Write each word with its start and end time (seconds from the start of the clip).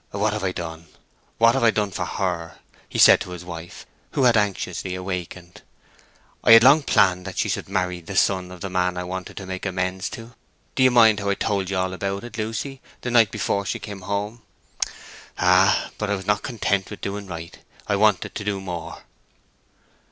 "What 0.09 0.33
have 0.33 0.43
I 0.43 0.51
done—what 0.51 1.53
have 1.53 1.63
I 1.63 1.69
done 1.69 1.91
for 1.91 2.05
her?" 2.05 2.57
he 2.89 2.97
said 2.97 3.21
to 3.21 3.29
his 3.29 3.45
wife, 3.45 3.85
who 4.13 4.23
had 4.23 4.35
anxiously 4.35 4.95
awakened. 4.95 5.61
"I 6.43 6.53
had 6.53 6.63
long 6.63 6.81
planned 6.81 7.27
that 7.27 7.37
she 7.37 7.47
should 7.47 7.69
marry 7.69 8.01
the 8.01 8.15
son 8.15 8.49
of 8.51 8.61
the 8.61 8.69
man 8.71 8.97
I 8.97 9.03
wanted 9.03 9.37
to 9.37 9.45
make 9.45 9.63
amends 9.63 10.09
to; 10.17 10.33
do 10.73 10.81
ye 10.81 10.89
mind 10.89 11.19
how 11.19 11.29
I 11.29 11.35
told 11.35 11.69
you 11.69 11.77
all 11.77 11.93
about 11.93 12.23
it, 12.23 12.39
Lucy, 12.39 12.81
the 13.01 13.11
night 13.11 13.29
before 13.29 13.63
she 13.63 13.77
came 13.77 14.01
home? 14.01 14.41
Ah! 15.37 15.91
but 15.99 16.09
I 16.09 16.15
was 16.15 16.25
not 16.25 16.41
content 16.41 16.89
with 16.89 17.01
doing 17.01 17.27
right, 17.27 17.59
I 17.85 17.95
wanted 17.95 18.33
to 18.33 18.43
do 18.43 18.59
more!" 18.59 19.03